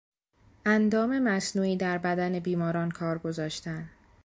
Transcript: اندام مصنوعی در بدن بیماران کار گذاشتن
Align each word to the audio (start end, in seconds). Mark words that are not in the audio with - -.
اندام 0.65 1.19
مصنوعی 1.19 1.77
در 1.77 1.97
بدن 1.97 2.39
بیماران 2.39 2.91
کار 2.91 3.17
گذاشتن 3.17 3.89